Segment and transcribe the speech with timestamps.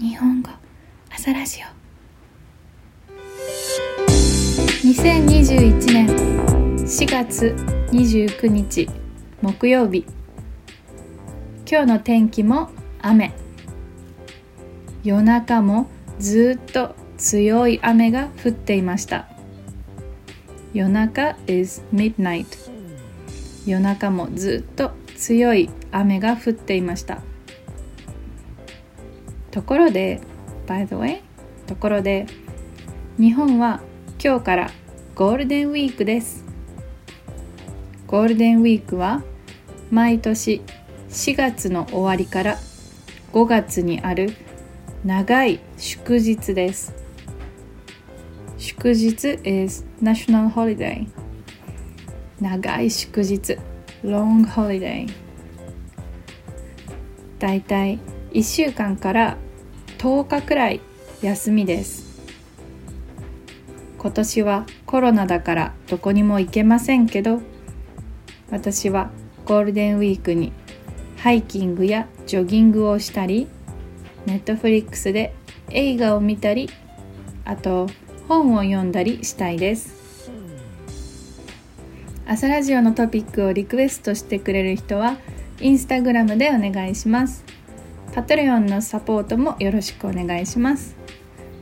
[0.00, 0.50] 日本語。
[1.10, 1.64] 朝ラジオ。
[4.86, 6.06] 2021年。
[6.86, 7.56] 4月
[7.90, 8.88] 29日。
[9.42, 10.06] 木曜日。
[11.68, 12.70] 今日の天気も
[13.02, 13.32] 雨。
[15.02, 15.88] 夜中も
[16.20, 19.28] ずっと強い雨が降っていました。
[20.74, 22.46] 夜中 is midnight
[23.66, 27.20] 夜中もずっと強い雨が降っていました。
[29.58, 30.20] ところで
[30.68, 31.20] by the way
[31.66, 32.26] ところで
[33.18, 33.80] 日本は
[34.22, 34.70] 今日から
[35.16, 36.44] ゴールデンウィークです。
[38.06, 39.24] ゴールデンウィークは
[39.90, 40.62] 毎年
[41.08, 42.56] 4月の終わりから
[43.32, 44.30] 5月にある
[45.04, 46.94] 長い祝日です。
[48.58, 51.08] 祝日 is national holiday
[52.40, 53.58] 長い祝日。
[54.04, 55.12] Long holiday
[57.40, 57.98] だいたい
[58.30, 59.36] 1週間から
[59.98, 60.80] 10日くらい
[61.22, 62.08] 休みです。
[63.98, 67.40] 今年はコロナだからどこにも行けませんけど
[68.50, 69.10] 私は
[69.44, 70.52] ゴールデンウィークに
[71.16, 73.48] ハイキングやジョギングをしたり
[74.24, 75.34] ネットフリックスで
[75.70, 76.70] 映画を見たり
[77.44, 77.88] あと
[78.28, 80.30] 本を読んだりしたいです。
[82.24, 85.16] 朝ラジオのトピックをリクエストしてくれる人は
[85.60, 87.42] インスタグラムでお願いします。
[88.14, 90.96] パトレオンのサポートもよろしくお願いします。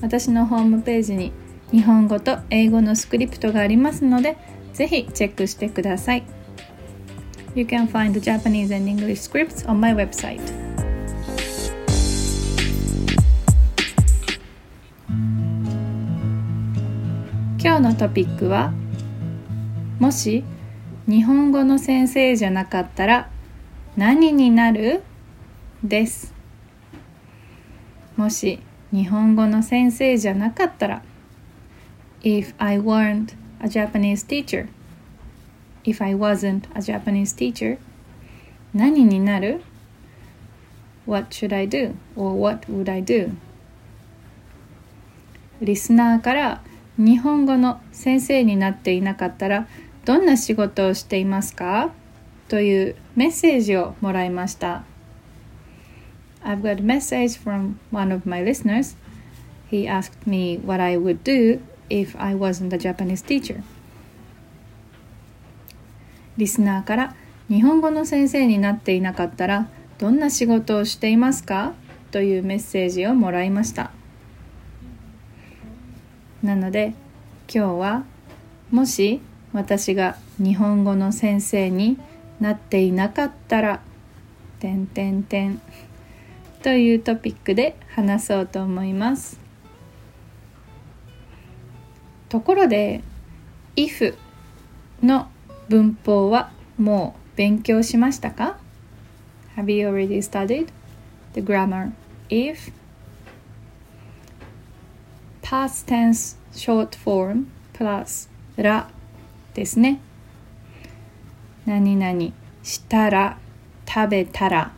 [0.00, 1.32] 私のホームページに
[1.70, 4.38] 日本語と英語のスクリプトがありますので
[4.72, 6.24] ぜひチェックしてください。
[7.54, 10.40] You can find the Japanese and English scripts on my website.
[17.60, 18.72] 今日のトピックは
[19.98, 20.44] もし
[21.06, 23.28] 日本語の先生じゃなかったら
[23.96, 25.02] 何になる？
[25.82, 26.34] です
[28.16, 31.02] もし日本語の先生じゃなかったら
[32.22, 34.68] If I weren't a Japanese teacher
[35.84, 37.78] If I wasn't a Japanese teacher
[38.74, 39.62] 何になる
[41.06, 41.94] What should I do?
[42.16, 43.32] or what would I do?
[45.60, 46.62] リスナーから
[46.96, 49.68] 日本語の先生になっていなかったら
[50.04, 51.92] どんな仕事をしていますか
[52.48, 54.87] というメッセージをもらいました。
[56.48, 58.96] I've got a message from one of my listeners.
[59.70, 61.60] He asked me what I would do
[61.90, 63.62] if I wasn't a Japanese teacher.
[66.38, 67.14] リスナーから
[67.50, 71.74] 日本語の先生になっていなかったらどんな仕事をしていますか？
[72.12, 73.90] というメッセージをもらいました
[76.42, 76.94] なので
[77.52, 78.04] 今日は
[78.70, 79.20] もし
[79.52, 81.98] 私が日本語の先生に
[82.40, 83.80] なっていなかったら
[84.60, 85.60] 「てんてんてん」
[86.68, 89.40] というトピックで話そうと思います
[92.28, 93.00] ところで
[93.74, 94.14] if
[95.02, 95.30] の
[95.70, 98.58] 文法はもう勉強しましたか
[99.56, 100.68] Have you already studied
[101.32, 101.92] the grammar
[102.28, 102.70] if
[105.40, 108.90] past tense short form plus ら
[109.54, 110.00] ですね
[111.64, 113.38] 何々したら
[113.88, 114.72] 食べたら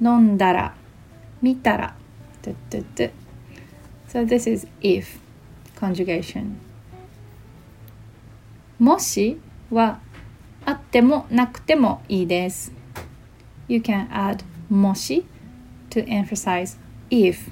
[0.00, 0.77] 飲んだら
[1.42, 1.94] 見たら
[4.08, 5.18] So this is if
[5.76, 6.56] conjugation
[8.78, 9.38] もし
[9.70, 10.00] は
[10.64, 12.72] あってもなくてもいいです
[13.68, 15.24] You can add もし
[15.90, 16.78] to emphasize
[17.10, 17.50] if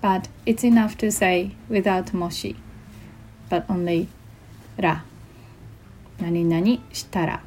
[0.00, 2.56] but it's enough to say without もし
[3.50, 4.08] but only
[4.78, 5.04] ら
[6.20, 7.42] 何々したら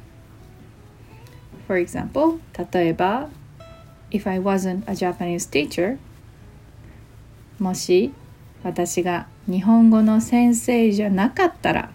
[1.66, 2.38] For example
[2.72, 3.28] 例えば
[4.14, 5.98] If I wasn't a Japanese teacher
[7.58, 8.12] もし
[8.62, 11.90] 私が日本語の先生じゃなかったら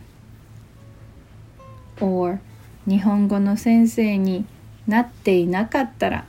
[2.02, 2.40] or
[2.85, 4.46] 日本語の先生に
[4.85, 6.25] なっていなかったら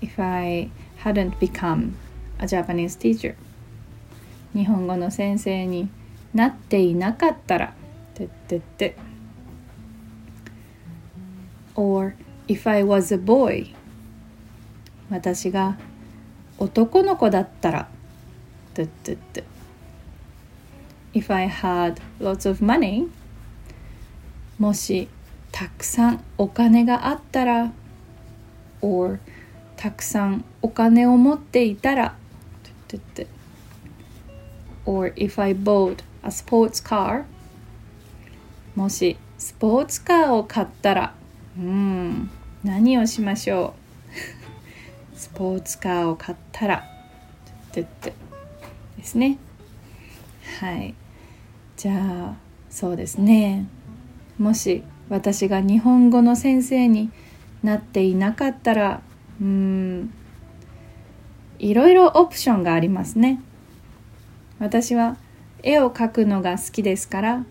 [0.00, 0.70] If I
[1.04, 1.92] hadn't become
[2.38, 3.34] a Japanese teacher
[4.54, 5.90] 日本語の先生に
[6.32, 7.74] なっていなかったら
[8.14, 8.96] てってって
[11.74, 12.14] or
[12.48, 13.74] if I was a boy
[15.10, 15.76] 私が
[16.58, 17.88] 男の子だったら
[21.12, 23.08] if I had lots of money
[24.58, 25.08] もし
[25.50, 27.72] たくさんお金があったら
[28.80, 29.18] or
[29.76, 32.14] たくさんお金を持っていたら
[34.86, 37.24] or if I bought a sports car
[38.76, 41.14] もしスポーツカーを買ったら
[41.58, 42.30] うん
[42.62, 43.79] 何をしましょう？
[45.20, 46.82] スポーツカーを買ったら
[47.72, 48.14] てって
[48.96, 49.36] ですね。
[50.62, 50.94] はい。
[51.76, 51.92] じゃ
[52.30, 52.36] あ
[52.70, 53.68] そうですね。
[54.38, 57.10] もし私が日本語の先生に
[57.62, 59.02] なっていなかったら
[59.42, 60.10] うん
[61.58, 63.42] いろいろオプションがありますね。
[64.58, 65.18] 私は
[65.62, 67.44] 絵を描くのが好きですから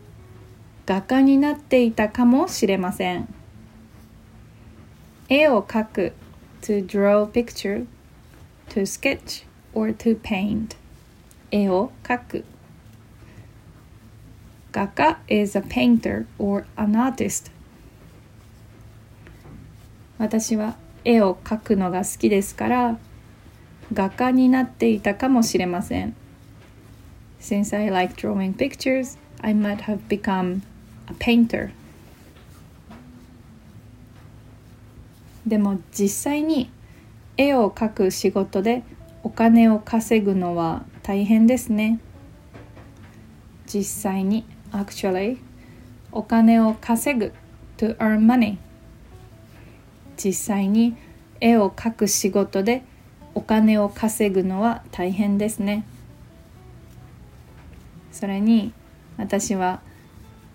[0.88, 3.32] 画家になっていたかもしれません。
[5.30, 6.14] 絵を描く
[6.62, 7.86] to draw picture
[8.70, 10.76] to sketch or to paint
[11.52, 12.46] 絵を描く
[14.72, 17.52] 画家 is a painter or an artist
[20.18, 23.00] 私は絵を描くのが好きですから
[23.94, 26.16] 画家になっていたかもしれません
[27.40, 30.62] Since I like drawing pictures, I might have become
[31.08, 31.72] a painter.
[35.50, 36.72] でも実際に
[37.36, 38.84] 絵を描く仕事で
[39.24, 42.00] お金を稼ぐのは大変ですね。
[43.66, 45.38] 実際に actually
[46.12, 47.34] お金を稼ぐ
[47.78, 48.58] to earn money
[50.24, 50.96] 実際に
[51.42, 52.84] 絵を描く仕事で
[53.34, 55.84] お金を稼ぐのは大変ですね。
[58.12, 58.72] それに
[59.18, 59.82] 私は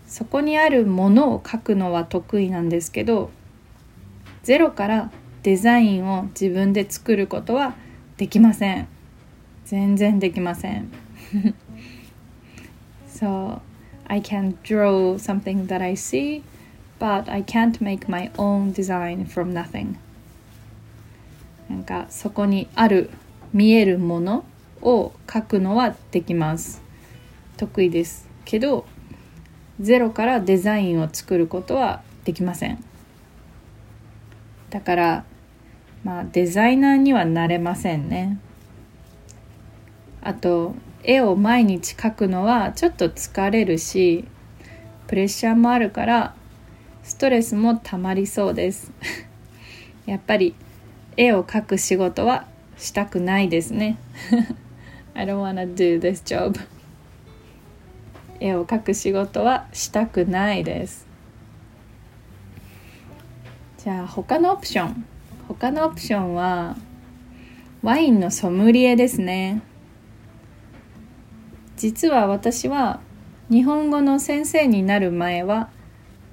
[0.06, 3.30] そこにあるものを描くのは得意なんですけど
[4.44, 5.10] ゼロから
[5.42, 7.74] デザインを自分で作ることは
[8.18, 8.88] できません。
[9.64, 10.92] 全然できません。
[13.08, 13.60] So
[14.06, 16.42] I can draw something that I see
[16.98, 19.94] but I can't make my own design from nothing.
[21.70, 23.08] なんかそこにある
[23.54, 24.44] 見えるもの
[24.82, 26.82] を描くのはできます。
[27.56, 28.84] 得意ですけど
[29.80, 32.84] ゼロからデザインを作ることはできません。
[34.74, 35.24] だから
[36.02, 38.40] まあデザイナーにはなれませんね。
[40.20, 40.74] あと
[41.04, 44.24] 絵を毎日描くのはちょっと疲れるし
[45.06, 46.34] プレッシャーもあるから
[47.04, 48.90] ストレスもたまりそうです。
[50.06, 50.56] やっぱり
[51.16, 53.96] 絵を描く仕事はしたくないですね。
[55.14, 56.58] I don't wanna do this job.
[58.40, 61.13] 絵を描く仕事はしたくないです。
[63.84, 65.04] じゃあ他のオプション。
[65.46, 66.74] 他のオプションは
[67.82, 69.60] ワインのソムリエですね。
[71.76, 73.00] 実は私は
[73.50, 75.68] 日本語の先生になる前は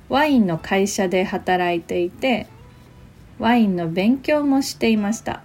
[0.08, 2.48] ワインの会社で働いていて
[3.38, 5.44] ワインの勉強もしていました。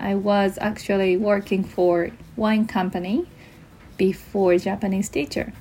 [0.00, 3.26] I was actually working for wine company
[3.98, 5.52] before Japanese teacher.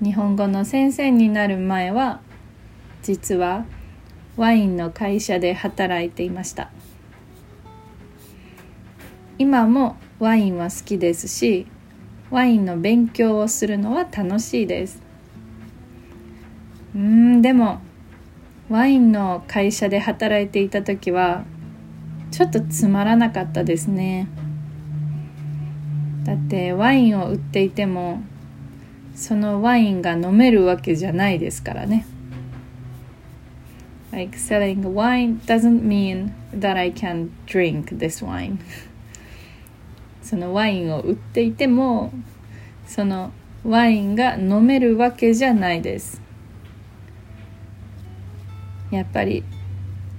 [0.00, 2.20] 日本語の先生になる前は
[3.08, 3.64] 実は
[4.36, 6.70] ワインの会社で働いていました。
[9.38, 11.66] 今もワインは好きですし
[12.30, 15.00] ワインの勉強をするのは楽しいです。
[16.94, 17.80] うんでも
[18.68, 21.44] ワインの会社で働いていた時は
[22.30, 24.28] ちょっとつまらなかったですね。
[26.24, 28.20] だってワインを売っていても
[29.14, 32.04] そのワインが飲めるわけじゃないですからね。
[34.18, 38.58] Like selling wine doesn't mean that I can drink this wine.
[40.22, 42.10] そのワインを売っていても
[42.84, 43.30] その
[43.62, 46.20] ワインが飲めるわけじゃないです。
[48.90, 49.44] やっぱり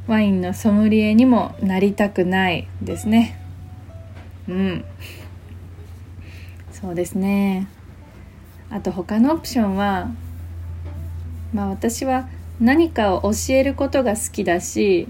[0.08, 3.38] ワインのソムリエにもなりたくないですね。
[4.48, 4.86] うん。
[6.72, 7.68] そうですね。
[8.70, 10.10] あと他のオプションは
[11.52, 15.08] まあ私は何かを教えることが好きだし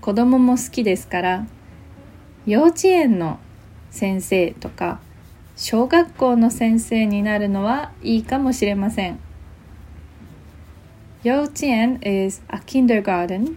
[0.00, 1.46] 子供も好きですから
[2.46, 3.38] 幼稚園の
[3.90, 5.00] 先生とか
[5.56, 9.20] 小学校の先生になるのはいいかもしれません
[11.22, 13.56] 幼稚園 is a kindergarten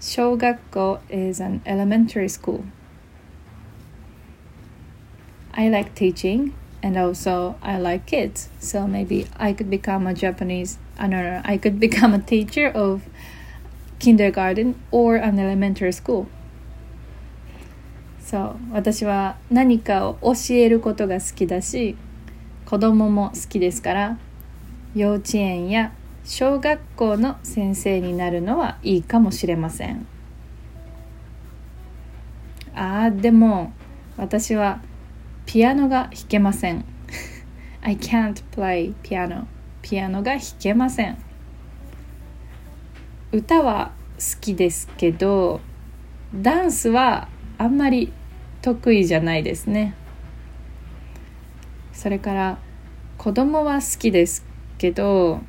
[0.00, 2.64] 小学校 is an elementary school
[5.56, 6.52] I like teaching
[6.82, 8.50] and also I like kids.
[8.58, 12.68] So maybe I could become a Japanese, I don't know, I could become a teacher
[12.68, 13.02] of
[13.98, 16.26] kindergarten or an elementary school.
[18.24, 21.94] そう私は何かを教えることが好きだし
[22.64, 24.18] 子供も好きですから
[24.94, 25.92] 幼稚園や
[26.24, 30.06] 小学校の先生になるのはいいかもしれません
[32.74, 33.74] あーでも
[34.16, 34.80] 私は
[35.44, 36.84] ピアノが弾けません
[37.82, 39.46] I can't play piano
[39.84, 41.18] ピアノが弾けません。
[43.32, 45.60] 歌は好きですけど
[46.34, 48.10] ダンスはあんまり
[48.62, 49.94] 得意じゃないですね。
[51.92, 52.58] それから
[53.18, 54.46] 子供は好きです
[54.78, 55.40] けど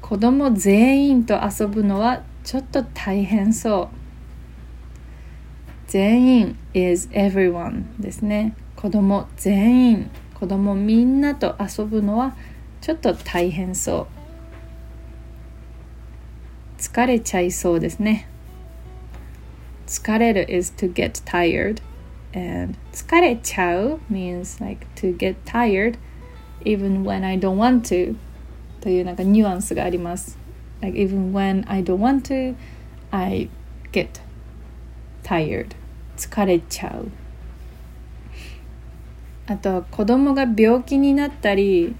[0.00, 3.96] 子供全員と遊ぶのはちょっと大変そう。
[5.88, 8.54] 全員 is everyone ですね。
[8.76, 12.36] 子供全員子供みんなと遊ぶのは
[12.80, 14.06] ちょっと大変そ
[16.78, 18.28] う疲れちゃいそうですね
[19.86, 21.80] 疲れる is to get tired
[22.32, 25.98] and 疲れちゃう means like to get tired
[26.64, 28.16] even when I don't want to
[28.80, 30.38] というなんかニュアンスがあります
[30.80, 32.54] like even when I don't want to
[33.10, 33.48] I
[33.92, 34.20] get
[35.22, 35.68] tired
[36.16, 37.08] 疲れちゃう
[39.46, 41.94] あと子供が病気になったり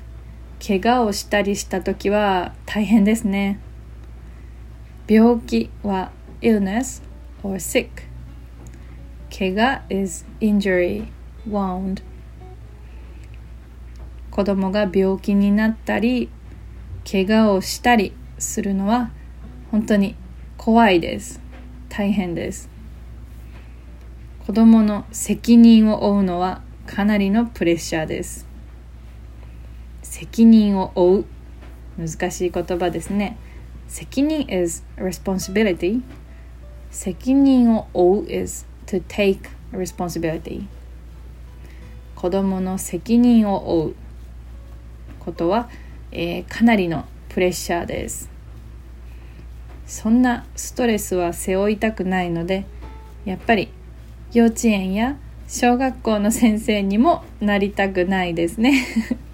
[0.64, 3.60] 怪我をしたりした時は大変ですね。
[5.08, 6.10] 病気は
[6.40, 7.02] illness
[7.42, 7.88] or sick.
[9.30, 11.06] 怪我 is injury
[11.48, 12.02] wound.
[14.30, 16.28] 子供が病気になったり
[17.10, 19.10] 怪我をしたりするのは
[19.70, 20.16] 本当に
[20.56, 21.40] 怖いです。
[21.88, 22.68] 大変です。
[24.46, 28.45] 子供の責任を負うのはかなりのプレッシャーです。
[30.18, 31.24] 責任を負う。
[31.98, 33.36] 難しい言葉ですね。
[33.86, 36.00] 責任 is responsibility.
[36.90, 39.40] 責任を負う is to take
[39.72, 40.64] responsibility.
[42.14, 43.94] 子供の責任を負う。
[45.20, 45.68] ことは、
[46.12, 48.30] えー、かなりのプレッシャーです。
[49.86, 52.64] そんなストレスは背負いたくないので
[53.26, 53.68] やっぱり
[54.32, 59.25] 幼稚園や小学校の先生にもなりたくないですね。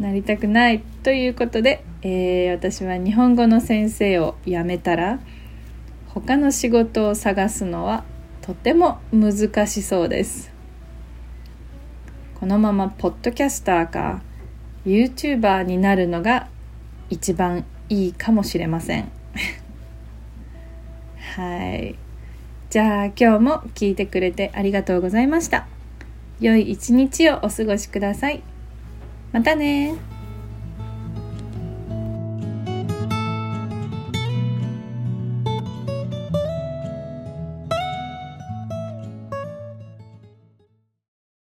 [0.00, 5.20] なりたくないということで、えー、私は日本語の先生を辞めたら
[6.08, 8.04] 他の仕事を探すのは
[8.40, 10.50] とても難しそうです。
[12.34, 14.22] このままポッドキャスターか
[14.86, 16.48] YouTuber になるのが
[17.10, 19.12] 一番いいかもしれません。
[21.36, 21.96] はい。
[22.70, 25.66] じゃあ今日も聞いてくれてありがとうございました。
[26.40, 28.42] 良い一日をお過ごしください。
[29.32, 30.09] またね